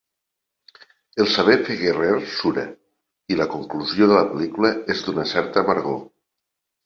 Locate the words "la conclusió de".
3.41-4.17